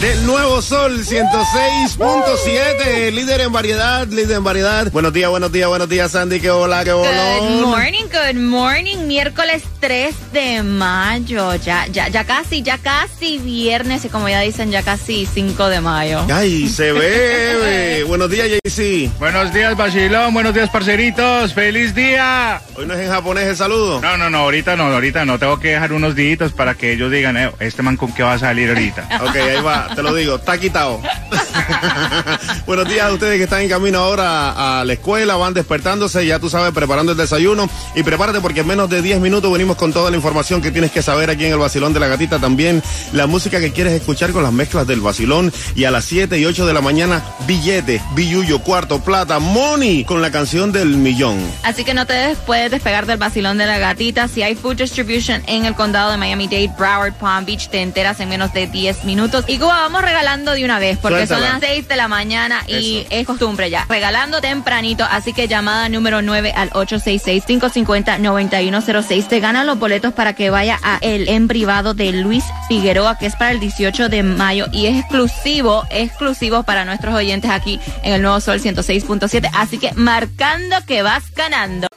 Del 0.00 0.24
Nuevo 0.26 0.60
Sol 0.62 1.04
106.7, 1.04 3.10
líder 3.12 3.40
en 3.40 3.50
variedad, 3.52 4.06
líder 4.06 4.36
en 4.36 4.44
variedad. 4.44 4.92
Buenos 4.92 5.12
días, 5.12 5.28
buenos 5.30 5.50
días, 5.50 5.68
buenos 5.68 5.88
días, 5.88 6.12
Sandy, 6.12 6.38
que 6.38 6.50
hola, 6.50 6.84
que 6.84 6.92
Good 6.92 7.00
bolón. 7.06 7.62
morning, 7.62 8.04
good 8.04 8.36
morning. 8.38 8.98
Miércoles 9.06 9.62
3 9.80 10.14
de 10.32 10.62
mayo. 10.62 11.54
Ya, 11.56 11.86
ya, 11.86 12.06
ya 12.08 12.24
casi, 12.24 12.62
ya 12.62 12.76
casi 12.78 13.38
viernes 13.38 14.04
y 14.04 14.08
como 14.10 14.28
ya 14.28 14.40
dicen, 14.40 14.70
ya 14.70 14.82
casi 14.82 15.24
5 15.26 15.68
de 15.70 15.80
mayo. 15.80 16.20
Ay, 16.32 16.68
se 16.68 16.92
bebe. 16.98 18.04
buenos 18.04 18.30
días, 18.30 18.48
JC. 18.48 19.10
Buenos 19.18 19.52
días, 19.54 19.74
Bachilón. 19.76 20.32
Buenos 20.34 20.52
días, 20.54 20.68
parceritos. 20.70 21.52
¡Feliz 21.54 21.94
día! 21.94 22.60
Hoy 22.76 22.86
no 22.86 22.92
es 22.94 23.00
en 23.00 23.08
japonés 23.10 23.44
el 23.48 23.56
saludo. 23.56 24.00
No, 24.02 24.16
no, 24.18 24.28
no, 24.30 24.38
ahorita 24.40 24.76
no, 24.76 24.84
ahorita 24.92 25.24
no. 25.24 25.38
Tengo 25.38 25.58
que 25.58 25.68
dejar 25.70 25.92
unos 25.94 26.14
días 26.14 26.52
para 26.52 26.74
que 26.74 26.92
ellos 26.92 27.10
digan, 27.10 27.36
eh, 27.38 27.50
este 27.60 27.80
man 27.82 27.96
con 27.96 28.12
qué 28.12 28.22
va 28.22 28.34
a 28.34 28.38
salir 28.38 28.68
ahorita. 28.68 29.08
Ok, 29.22 29.34
ahí 29.36 29.62
va, 29.62 29.85
te 29.94 30.02
lo 30.02 30.14
digo, 30.14 30.36
está 30.36 30.58
quitado. 30.58 31.00
Buenos 32.66 32.88
días 32.88 33.06
a 33.06 33.12
ustedes 33.12 33.36
que 33.38 33.44
están 33.44 33.62
en 33.62 33.68
camino 33.68 33.98
ahora 33.98 34.80
a 34.80 34.84
la 34.84 34.92
escuela, 34.92 35.36
van 35.36 35.54
despertándose, 35.54 36.26
ya 36.26 36.38
tú 36.38 36.48
sabes, 36.50 36.72
preparando 36.72 37.12
el 37.12 37.18
desayuno. 37.18 37.68
Y 37.94 38.02
prepárate 38.02 38.40
porque 38.40 38.60
en 38.60 38.66
menos 38.66 38.88
de 38.90 39.02
10 39.02 39.20
minutos 39.20 39.52
venimos 39.52 39.76
con 39.76 39.92
toda 39.92 40.10
la 40.10 40.16
información 40.16 40.60
que 40.62 40.70
tienes 40.70 40.90
que 40.90 41.02
saber 41.02 41.30
aquí 41.30 41.44
en 41.46 41.52
el 41.52 41.58
Vacilón 41.58 41.92
de 41.92 42.00
la 42.00 42.08
Gatita. 42.08 42.38
También 42.38 42.82
la 43.12 43.26
música 43.26 43.60
que 43.60 43.72
quieres 43.72 43.92
escuchar 43.92 44.32
con 44.32 44.42
las 44.42 44.52
mezclas 44.52 44.86
del 44.86 45.00
Vacilón. 45.00 45.52
Y 45.74 45.84
a 45.84 45.90
las 45.90 46.04
7 46.06 46.38
y 46.38 46.44
8 46.44 46.66
de 46.66 46.72
la 46.72 46.80
mañana, 46.80 47.22
billete, 47.46 48.02
billuyo, 48.14 48.60
cuarto, 48.60 49.00
plata, 49.00 49.38
money, 49.38 50.04
con 50.04 50.22
la 50.22 50.30
canción 50.30 50.72
del 50.72 50.88
millón. 50.96 51.38
Así 51.62 51.84
que 51.84 51.94
no 51.94 52.06
te 52.06 52.12
des- 52.14 52.38
puedes 52.38 52.70
despegar 52.70 53.06
del 53.06 53.18
vacilón 53.18 53.58
de 53.58 53.66
la 53.66 53.78
gatita. 53.78 54.28
Si 54.28 54.42
hay 54.42 54.54
food 54.54 54.76
distribution 54.76 55.42
en 55.46 55.64
el 55.66 55.74
condado 55.74 56.10
de 56.10 56.16
Miami-Dade, 56.16 56.72
Broward, 56.78 57.14
Palm 57.14 57.44
Beach, 57.44 57.68
te 57.68 57.80
enteras 57.82 58.20
en 58.20 58.28
menos 58.28 58.52
de 58.52 58.66
10 58.66 59.04
minutos. 59.04 59.44
Y 59.48 59.56
vamos 59.76 60.02
regalando 60.02 60.52
de 60.52 60.64
una 60.64 60.78
vez 60.78 60.98
porque 60.98 61.26
Suéltala. 61.26 61.50
son 61.52 61.60
las 61.60 61.70
6 61.70 61.88
de 61.88 61.96
la 61.96 62.08
mañana 62.08 62.62
y 62.66 62.98
Eso. 62.98 63.06
es 63.10 63.26
costumbre 63.26 63.70
ya. 63.70 63.84
Regalando 63.88 64.40
tempranito, 64.40 65.04
así 65.08 65.32
que 65.32 65.48
llamada 65.48 65.88
número 65.88 66.22
9 66.22 66.52
al 66.56 66.70
866-550-9106. 66.70 69.28
Te 69.28 69.40
ganan 69.40 69.66
los 69.66 69.78
boletos 69.78 70.12
para 70.14 70.32
que 70.34 70.50
vaya 70.50 70.78
a 70.82 70.98
el 71.00 71.28
en 71.28 71.48
privado 71.48 71.94
de 71.94 72.12
Luis 72.12 72.44
Figueroa, 72.68 73.18
que 73.18 73.26
es 73.26 73.36
para 73.36 73.50
el 73.52 73.60
18 73.60 74.08
de 74.08 74.22
mayo 74.22 74.66
y 74.72 74.86
es 74.86 74.98
exclusivo, 75.00 75.84
exclusivo 75.90 76.62
para 76.62 76.84
nuestros 76.84 77.14
oyentes 77.14 77.50
aquí 77.50 77.80
en 78.02 78.14
el 78.14 78.22
Nuevo 78.22 78.40
Sol 78.40 78.60
106.7. 78.60 79.50
Así 79.54 79.78
que 79.78 79.92
marcando 79.94 80.76
que 80.86 81.02
vas 81.02 81.24
ganando. 81.34 81.88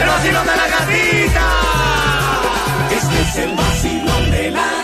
El 0.00 0.06
vacilón 0.08 0.46
de 0.46 0.56
la 0.56 0.68
gatita. 0.68 1.46
Este 2.90 3.20
es 3.22 3.36
el 3.36 3.54
vacilón 3.56 4.30
de 4.30 4.50
la 4.50 4.79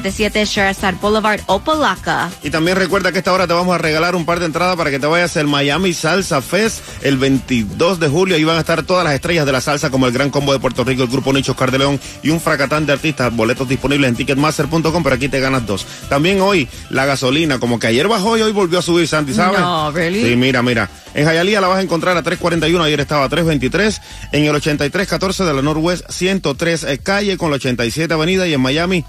777 0.03 0.45
Sherazad 0.45 0.95
Boulevard 1.01 1.41
Opalaca. 1.47 2.31
Y 2.43 2.51
también 2.51 2.77
recuerda 2.77 3.13
que 3.13 3.19
esta 3.19 3.33
hora 3.33 3.47
te 3.47 3.55
vamos 3.55 3.75
a 3.75 3.79
regalar 3.79 4.15
un 4.15 4.27
par 4.27 4.41
de 4.41 4.47
entradas 4.47 4.77
para 4.77 4.91
que 4.91 4.99
te 4.99 5.07
vayas 5.07 5.37
al 5.37 5.47
Miami 5.47 5.93
Salsa 5.95 6.43
Fest 6.43 6.81
el 7.03 7.17
22 7.17 7.99
de 7.99 8.09
julio. 8.09 8.37
Ahí 8.37 8.45
van 8.45 8.57
a 8.57 8.61
estar 8.61 8.83
todas 8.83 9.05
las 9.05 9.15
estrellas 9.15 9.47
de 9.47 9.53
la 9.53 9.61
salsa, 9.61 9.91
como 9.91 10.07
el 10.07 10.13
Gran 10.13 10.31
Combo 10.31 10.53
de 10.53 10.59
Puerto 10.59 10.85
Rico, 10.85 11.03
el 11.03 11.09
Grupo 11.09 11.33
Nicho 11.33 11.53
Oscar 11.53 11.71
de 11.71 11.79
León 11.79 12.01
y 12.23 12.31
un 12.31 12.41
fracatán 12.41 12.85
de 12.85 12.93
artistas. 12.93 13.35
Boletos 13.35 13.69
disponibles 13.69 14.09
en 14.09 14.17
ticketmaster.com, 14.17 15.03
pero 15.03 15.15
aquí 15.15 15.29
te 15.29 15.41
ganas 15.41 15.67
dos. 15.67 15.87
También 16.09 16.41
hoy, 16.41 16.69
la 16.91 17.07
gasolina, 17.07 17.59
como 17.59 17.79
que 17.79 17.87
ayer 17.87 18.07
bajó 18.07 18.37
y 18.37 18.43
hoy 18.43 18.53
volvió 18.53 18.81
a 18.81 18.83
subir, 18.83 19.09
Santi, 19.09 19.33
¿sabes? 19.33 19.61
No, 19.61 19.91
really? 19.93 20.23
Sí, 20.23 20.37
mira, 20.37 20.63
mira. 20.63 20.91
En 21.15 21.25
Jayalía 21.25 21.63
la 21.63 21.69
vas 21.69 21.79
a 21.79 21.83
encontrar 21.83 22.17
a 22.19 22.23
341, 22.23 22.85
ayer 22.85 23.01
estaba 23.01 23.25
a 23.25 23.29
323. 23.31 24.03
En 24.33 24.45
el 24.45 24.55
8314 24.55 25.45
de 25.45 25.55
la 25.55 25.63
Northwest 25.63 26.11
103 26.11 26.85
eh, 26.85 26.99
calle 26.99 27.39
con 27.39 27.51
la 27.51 27.57
87 27.57 28.13
avenida 28.13 28.47
y 28.47 28.53
en 28.53 28.61
Miami 28.61 29.05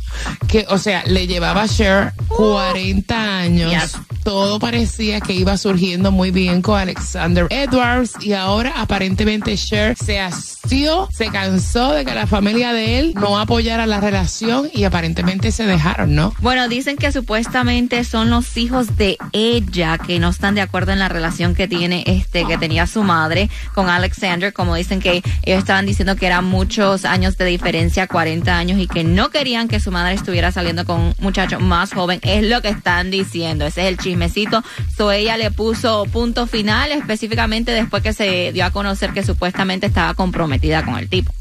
que, 0.49 0.67
o 0.69 0.77
sea, 0.77 1.03
le 1.07 1.27
llevaba 1.27 1.63
a 1.63 1.69
Cher 1.69 2.13
40 2.29 3.39
años. 3.39 3.73
Yes. 3.73 3.97
Todo 4.25 4.59
parecía 4.59 5.21
que 5.21 5.33
iba 5.33 5.57
surgiendo 5.57 6.13
muy 6.13 6.31
bien 6.31 6.63
con 6.63 6.79
Alexander 6.79 7.47
Edwards 7.51 8.13
y 8.21 8.33
ahora 8.33 8.75
aparentemente 8.77 9.57
Cher 9.57 9.97
se 9.97 10.21
hastió, 10.21 11.09
se 11.13 11.29
cansó 11.29 11.93
de 11.93 12.05
que 12.05 12.15
la 12.15 12.27
familia 12.27 12.73
de 12.73 12.99
él 12.99 13.15
no 13.15 13.39
apoyara 13.39 13.87
la 13.87 14.01
relación 14.01 14.71
y 14.73 14.85
aparentemente 14.85 15.53
se 15.53 15.67
dejaron, 15.67 16.15
¿no? 16.15 16.35
Bueno, 16.41 16.69
dicen 16.69 16.97
que 16.97 17.13
supuestamente 17.13 18.05
son 18.05 18.31
los 18.31 18.57
hijos 18.57 18.97
de 18.97 19.17
ella 19.33 19.99
que 19.99 20.19
no 20.19 20.29
están 20.29 20.55
de 20.55 20.61
acuerdo 20.61 20.93
en 20.93 20.99
la 20.99 21.09
relación 21.09 21.55
que 21.55 21.69
tiene 21.69 22.05
este 22.07 22.45
que 22.45 22.59
tenía 22.59 22.87
su 22.87 23.03
madre 23.03 23.51
con 23.75 23.89
Alexander, 23.89 24.53
como 24.53 24.75
dicen 24.75 25.01
que 25.01 25.23
ellos 25.43 25.59
estaban 25.59 25.87
diciendo 25.87 26.17
que 26.17 26.27
eran 26.27 26.45
muchos 26.45 27.05
años 27.05 27.37
de 27.37 27.45
diferencia, 27.47 28.07
40 28.07 28.57
años 28.57 28.79
y 28.79 28.87
que 28.87 29.05
no 29.05 29.31
querían 29.31 29.69
que 29.69 29.81
su 29.81 29.91
madre 29.91 30.15
estuviera 30.15 30.53
saliendo 30.53 30.85
con 30.85 31.01
un 31.01 31.15
muchacho 31.19 31.61
más 31.61 31.93
joven, 31.93 32.21
es 32.23 32.45
lo 32.45 32.61
que 32.63 32.69
están 32.69 33.11
diciendo, 33.11 33.67
ese 33.67 33.83
es 33.83 33.89
el 33.89 33.99
So 34.97 35.13
ella 35.13 35.37
le 35.37 35.51
puso 35.51 36.07
punto 36.13 36.47
final 36.47 36.93
específicamente 36.93 37.73
después 37.73 38.03
que 38.03 38.13
se 38.13 38.53
dio 38.53 38.65
a 38.65 38.71
conocer 38.71 39.13
que 39.13 39.23
supuestamente 39.23 39.87
estaba 39.87 40.15
comprometida 40.15 40.85
con 40.85 40.97
el 40.97 41.09
tipo. 41.09 41.33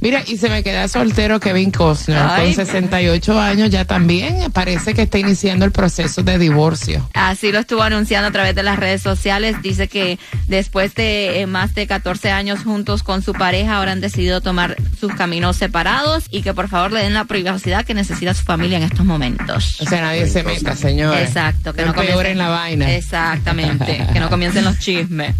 Mira, 0.00 0.22
y 0.26 0.36
se 0.36 0.48
me 0.48 0.62
queda 0.62 0.88
soltero 0.88 1.40
Kevin 1.40 1.70
Costner 1.70 2.18
Ay. 2.18 2.54
con 2.54 2.66
68 2.66 3.40
años 3.40 3.70
ya 3.70 3.84
también 3.84 4.52
parece 4.52 4.94
que 4.94 5.02
está 5.02 5.18
iniciando 5.18 5.64
el 5.64 5.72
proceso 5.72 6.22
de 6.22 6.38
divorcio. 6.38 7.08
Así 7.14 7.50
lo 7.50 7.58
estuvo 7.58 7.82
anunciando 7.82 8.28
a 8.28 8.30
través 8.30 8.54
de 8.54 8.62
las 8.62 8.78
redes 8.78 9.02
sociales. 9.02 9.56
Dice 9.62 9.88
que 9.88 10.18
después 10.48 10.94
de 10.94 11.40
eh, 11.40 11.46
más 11.46 11.74
de 11.74 11.86
14 11.86 12.30
años 12.30 12.62
juntos 12.62 13.02
con 13.02 13.22
su 13.22 13.32
pareja, 13.32 13.76
ahora 13.76 13.92
han 13.92 14.00
decidido 14.00 14.40
tomar 14.40 14.76
sus 14.98 15.14
caminos 15.14 15.56
separados 15.56 16.24
y 16.30 16.42
que 16.42 16.54
por 16.54 16.68
favor 16.68 16.92
le 16.92 17.00
den 17.00 17.14
la 17.14 17.24
privacidad 17.24 17.84
que 17.84 17.94
necesita 17.94 18.34
su 18.34 18.44
familia 18.44 18.78
en 18.78 18.84
estos 18.84 19.04
momentos. 19.04 19.80
O 19.80 19.86
sea, 19.86 20.02
nadie 20.02 20.26
se 20.28 20.42
meta, 20.42 20.76
señor. 20.76 21.16
Exacto, 21.16 21.72
que 21.72 21.84
no, 21.84 21.92
peor 21.92 22.06
comiencen 22.06 22.32
en 22.32 22.38
la 22.38 22.48
vaina. 22.48 22.94
Exactamente, 22.94 24.06
que 24.12 24.20
no 24.20 24.28
comiencen 24.28 24.64
los 24.64 24.78
chismes. 24.78 25.34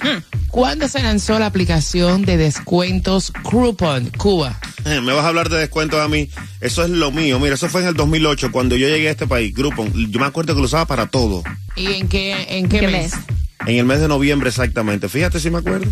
¿Cuándo 0.49 0.87
se 0.87 1.01
lanzó 1.01 1.39
la 1.39 1.47
aplicación 1.47 2.23
de 2.23 2.37
descuentos 2.37 3.31
Groupon 3.43 4.11
Cuba? 4.17 4.59
Eh, 4.85 5.01
Me 5.01 5.13
vas 5.13 5.25
a 5.25 5.29
hablar 5.29 5.49
de 5.49 5.57
descuentos 5.59 5.99
a 5.99 6.07
mí. 6.07 6.29
Eso 6.61 6.83
es 6.83 6.89
lo 6.89 7.11
mío. 7.11 7.39
Mira, 7.39 7.55
eso 7.55 7.69
fue 7.69 7.81
en 7.81 7.87
el 7.87 7.93
2008 7.95 8.51
cuando 8.51 8.75
yo 8.75 8.87
llegué 8.87 9.07
a 9.07 9.11
este 9.11 9.27
país. 9.27 9.53
Groupon. 9.53 9.91
Yo 10.11 10.19
me 10.19 10.25
acuerdo 10.25 10.53
que 10.55 10.59
lo 10.59 10.65
usaba 10.65 10.85
para 10.85 11.07
todo. 11.07 11.43
¿Y 11.75 11.87
en 11.93 12.07
qué, 12.07 12.45
en 12.49 12.67
qué, 12.69 12.79
¿Qué 12.81 12.87
mes? 12.87 13.13
mes? 13.13 13.21
En 13.67 13.77
el 13.77 13.85
mes 13.85 13.99
de 13.99 14.07
noviembre 14.07 14.49
exactamente. 14.49 15.09
Fíjate 15.09 15.39
si 15.39 15.49
me 15.49 15.57
acuerdo. 15.59 15.91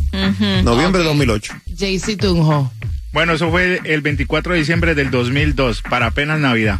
Noviembre 0.64 1.02
de 1.04 1.10
Ok. 1.10 1.18
2008. 1.18 1.54
JC 1.68 2.18
Tunjo. 2.18 2.72
Bueno, 3.14 3.34
eso 3.34 3.50
fue 3.52 3.82
el 3.84 4.02
24 4.02 4.54
de 4.54 4.60
diciembre 4.60 4.96
del 4.96 5.12
2002, 5.12 5.82
para 5.82 6.08
apenas 6.08 6.40
Navidad. 6.40 6.80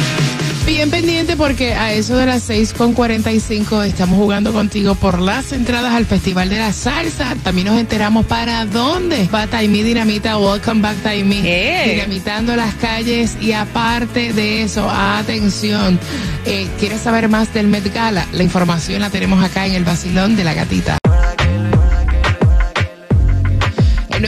Bien 0.66 0.90
pendiente 0.90 1.36
porque 1.36 1.74
a 1.74 1.92
eso 1.92 2.16
de 2.16 2.26
las 2.26 2.42
6 2.42 2.72
con 2.72 2.92
45 2.92 3.84
estamos 3.84 4.18
jugando 4.18 4.52
contigo 4.52 4.96
por 4.96 5.20
las 5.20 5.52
entradas 5.52 5.94
al 5.94 6.06
Festival 6.06 6.48
de 6.48 6.58
la 6.58 6.72
Salsa. 6.72 7.36
También 7.44 7.68
nos 7.68 7.78
enteramos 7.78 8.26
para 8.26 8.64
dónde 8.66 9.28
va 9.32 9.46
Taimi 9.46 9.84
Dinamita. 9.84 10.36
Welcome 10.38 10.82
back 10.82 10.96
Taimi. 11.02 11.40
Eh. 11.44 11.92
Dinamitando 11.94 12.56
las 12.56 12.74
calles 12.74 13.36
y 13.40 13.52
aparte 13.52 14.32
de 14.32 14.62
eso, 14.62 14.90
atención, 14.90 16.00
eh, 16.46 16.66
¿quieres 16.80 17.00
saber 17.00 17.28
más 17.28 17.54
del 17.54 17.68
Met 17.68 17.94
Gala? 17.94 18.26
La 18.32 18.42
información 18.42 19.00
la 19.00 19.10
tenemos 19.10 19.42
acá 19.44 19.66
en 19.66 19.74
el 19.74 19.84
Basilón 19.84 20.34
de 20.34 20.42
la 20.44 20.54
Gatita. 20.54 20.98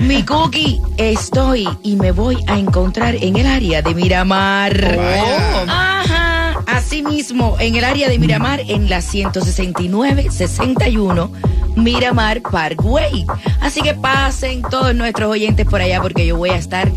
Mi 0.00 0.22
cookie, 0.24 0.80
estoy 0.96 1.68
y 1.82 1.96
me 1.96 2.12
voy 2.12 2.38
a 2.46 2.58
encontrar 2.58 3.14
en 3.16 3.36
el 3.36 3.46
área 3.46 3.82
de 3.82 3.94
Miramar. 3.94 4.96
Vaya. 4.96 5.64
Ajá, 5.68 6.62
así 6.66 7.02
mismo, 7.02 7.56
en 7.58 7.74
el 7.76 7.84
área 7.84 8.08
de 8.08 8.18
Miramar, 8.18 8.60
en 8.66 8.88
la 8.90 8.98
169-61, 8.98 11.30
Miramar 11.76 12.40
Parkway. 12.42 13.26
Así 13.60 13.82
que 13.82 13.94
pasen 13.94 14.62
todos 14.62 14.94
nuestros 14.94 15.30
oyentes 15.30 15.66
por 15.66 15.80
allá 15.80 16.00
porque 16.00 16.26
yo 16.26 16.36
voy 16.36 16.50
a 16.50 16.56
estar 16.56 16.90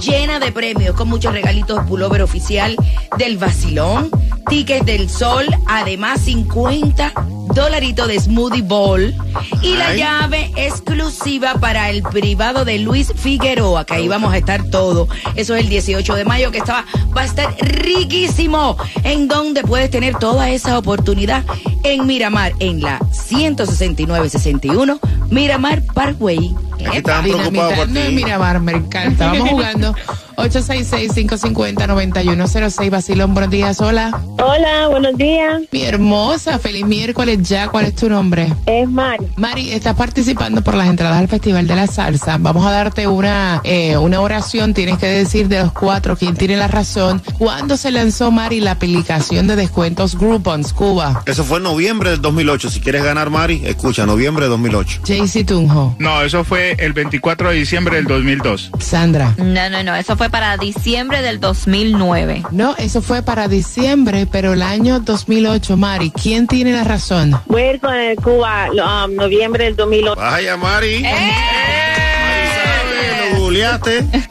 llena 0.00 0.38
de 0.38 0.52
premios 0.52 0.94
con 0.94 1.08
muchos 1.08 1.32
regalitos, 1.32 1.84
pullover 1.86 2.22
oficial 2.22 2.76
del 3.18 3.38
vacilón, 3.38 4.10
tickets 4.48 4.86
del 4.86 5.08
sol, 5.08 5.46
además 5.66 6.20
50 6.22 7.12
dolaritos 7.54 8.08
de 8.08 8.20
Smoothie 8.20 8.62
Bowl 8.62 9.14
y 9.62 9.76
la 9.76 9.88
Ay. 9.88 9.98
llave 9.98 10.50
exclusiva 10.56 11.54
para 11.54 11.90
el 11.90 12.02
privado 12.02 12.64
de 12.64 12.78
Luis 12.78 13.12
Figueroa, 13.14 13.84
que 13.84 13.94
ahí 13.94 14.08
vamos 14.08 14.32
a 14.32 14.38
estar 14.38 14.64
todo. 14.70 15.08
Eso 15.34 15.54
es 15.54 15.62
el 15.62 15.68
18 15.68 16.14
de 16.14 16.24
mayo, 16.24 16.50
que 16.50 16.58
estaba, 16.58 16.84
va 17.16 17.22
a 17.22 17.24
estar 17.24 17.54
riquísimo, 17.60 18.76
en 19.02 19.28
donde 19.28 19.62
puedes 19.62 19.90
tener 19.90 20.16
toda 20.16 20.50
esa 20.50 20.78
oportunidad 20.78 21.44
en 21.82 22.06
Miramar, 22.06 22.52
en 22.60 22.80
la 22.80 22.98
169-61, 23.00 24.98
Miramar 25.30 25.82
Parkway. 25.94 26.54
Aquí 26.86 26.98
estaban 26.98 27.24
preocupados 27.24 27.74
por 27.74 27.86
ti. 27.88 28.00
Miramar, 28.12 28.60
me 28.60 28.72
encanta. 28.72 29.26
Vamos 29.28 29.50
jugando. 29.50 29.94
866-550-9106. 30.40 32.90
Basilón, 32.90 33.34
buenos 33.34 33.50
días. 33.50 33.80
Hola. 33.80 34.20
Hola, 34.42 34.88
buenos 34.88 35.16
días. 35.16 35.60
Mi 35.70 35.82
hermosa, 35.82 36.58
feliz 36.58 36.86
miércoles 36.86 37.38
ya. 37.42 37.68
¿Cuál 37.68 37.84
es 37.86 37.94
tu 37.94 38.08
nombre? 38.08 38.52
Es 38.66 38.88
Mari. 38.88 39.26
Mari, 39.36 39.72
estás 39.72 39.96
participando 39.96 40.62
por 40.62 40.74
las 40.74 40.88
entradas 40.88 41.18
al 41.18 41.28
Festival 41.28 41.66
de 41.66 41.76
la 41.76 41.86
Salsa. 41.86 42.38
Vamos 42.38 42.64
a 42.66 42.70
darte 42.70 43.06
una, 43.06 43.60
eh, 43.64 43.98
una 43.98 44.20
oración. 44.20 44.72
Tienes 44.72 44.96
que 44.98 45.06
decir 45.06 45.48
de 45.48 45.60
los 45.60 45.72
cuatro 45.72 46.16
quién 46.16 46.36
tiene 46.36 46.56
la 46.56 46.68
razón. 46.68 47.22
¿Cuándo 47.38 47.76
se 47.76 47.90
lanzó, 47.90 48.30
Mari, 48.30 48.60
la 48.60 48.70
aplicación 48.72 49.46
de 49.46 49.56
descuentos 49.56 50.18
Groupons 50.18 50.72
Cuba? 50.72 51.22
Eso 51.26 51.44
fue 51.44 51.58
en 51.58 51.64
noviembre 51.64 52.10
del 52.10 52.22
2008. 52.22 52.70
Si 52.70 52.80
quieres 52.80 53.04
ganar, 53.04 53.28
Mari, 53.28 53.60
escucha, 53.66 54.06
noviembre 54.06 54.46
de 54.46 54.50
2008. 54.50 55.00
Jaycee 55.06 55.44
Tunjo. 55.44 55.96
No, 55.98 56.22
eso 56.22 56.44
fue 56.44 56.76
el 56.78 56.94
24 56.94 57.50
de 57.50 57.56
diciembre 57.56 57.96
del 57.96 58.06
2002. 58.06 58.70
Sandra. 58.78 59.34
No, 59.36 59.68
no, 59.68 59.82
no, 59.82 59.94
eso 59.94 60.16
fue 60.16 60.29
para 60.30 60.56
diciembre 60.56 61.22
del 61.22 61.40
2009. 61.40 62.44
No, 62.50 62.74
eso 62.76 63.02
fue 63.02 63.22
para 63.22 63.48
diciembre, 63.48 64.26
pero 64.30 64.52
el 64.52 64.62
año 64.62 65.00
2008, 65.00 65.76
Mari, 65.76 66.10
¿quién 66.10 66.46
tiene 66.46 66.72
la 66.72 66.84
razón? 66.84 67.40
Voy 67.46 67.62
a 67.62 67.72
ir 67.72 67.80
con 67.80 67.94
el 67.94 68.16
Cuba, 68.16 68.68
um, 68.70 69.14
noviembre 69.14 69.64
del 69.64 69.76
2008. 69.76 70.20
Vaya, 70.20 70.56
Mari. 70.56 71.02
Mari 71.02 71.89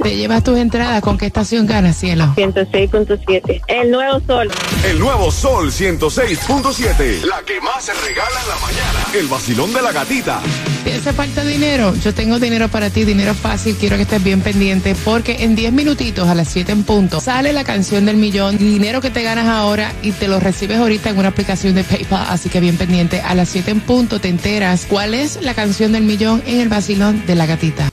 Te 0.01 0.17
llevas 0.17 0.43
tus 0.43 0.57
entradas, 0.57 1.01
¿con 1.01 1.17
qué 1.17 1.27
estación 1.27 1.67
ganas, 1.67 1.97
cielo? 1.97 2.33
106.7. 2.35 3.61
El 3.67 3.91
Nuevo 3.91 4.19
Sol. 4.25 4.49
El 4.83 4.99
nuevo 4.99 5.29
Sol 5.29 5.71
106.7. 5.71 7.21
La 7.21 7.41
que 7.45 7.61
más 7.61 7.83
se 7.83 7.93
regala 7.93 8.41
en 8.41 8.49
la 8.49 8.55
mañana. 8.55 9.05
El 9.13 9.27
vacilón 9.27 9.71
de 9.71 9.81
la 9.83 9.91
gatita. 9.91 10.41
¿Te 10.83 10.95
hace 10.95 11.13
falta 11.13 11.43
dinero? 11.43 11.93
Yo 12.03 12.13
tengo 12.13 12.39
dinero 12.39 12.69
para 12.69 12.89
ti, 12.89 13.05
dinero 13.05 13.35
fácil. 13.35 13.75
Quiero 13.75 13.97
que 13.97 14.03
estés 14.03 14.23
bien 14.23 14.41
pendiente 14.41 14.95
porque 15.05 15.43
en 15.43 15.55
10 15.55 15.73
minutitos 15.73 16.27
a 16.27 16.33
las 16.33 16.47
7 16.47 16.71
en 16.71 16.83
punto 16.83 17.19
sale 17.19 17.53
la 17.53 17.63
canción 17.63 18.05
del 18.05 18.17
millón, 18.17 18.57
dinero 18.57 18.99
que 19.01 19.11
te 19.11 19.21
ganas 19.21 19.45
ahora 19.45 19.93
y 20.01 20.11
te 20.11 20.27
lo 20.27 20.39
recibes 20.39 20.77
ahorita 20.79 21.11
en 21.11 21.19
una 21.19 21.29
aplicación 21.29 21.75
de 21.75 21.83
PayPal. 21.83 22.25
Así 22.29 22.49
que 22.49 22.59
bien 22.59 22.77
pendiente. 22.77 23.21
A 23.21 23.35
las 23.35 23.49
7 23.49 23.69
en 23.69 23.81
punto 23.81 24.19
te 24.19 24.29
enteras 24.29 24.87
cuál 24.89 25.13
es 25.13 25.39
la 25.43 25.53
canción 25.53 25.91
del 25.91 26.03
millón 26.03 26.41
en 26.47 26.61
el 26.61 26.69
vacilón 26.69 27.25
de 27.27 27.35
la 27.35 27.45
gatita. 27.45 27.88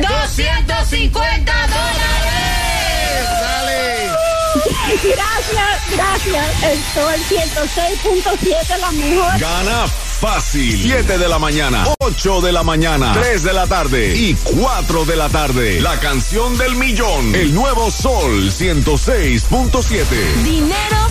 250 0.00 1.52
dólares. 1.66 2.08
Gracias, 4.88 5.90
gracias. 5.94 6.62
El 6.62 6.78
Sol 6.94 7.14
106.7, 7.28 8.78
la 8.80 8.90
mejor. 8.92 9.38
Gana 9.38 9.86
fácil. 9.86 10.82
7 10.82 11.18
de 11.18 11.28
la 11.28 11.38
mañana, 11.38 11.86
8 12.00 12.40
de 12.40 12.52
la 12.52 12.62
mañana, 12.62 13.12
3 13.12 13.42
de 13.44 13.52
la 13.52 13.66
tarde 13.66 14.16
y 14.16 14.34
4 14.34 15.04
de 15.04 15.16
la 15.16 15.28
tarde. 15.28 15.80
La 15.80 16.00
canción 16.00 16.56
del 16.58 16.74
millón. 16.76 17.34
El 17.34 17.54
nuevo 17.54 17.90
Sol 17.90 18.50
106.7. 18.50 20.42
Dinero 20.42 21.08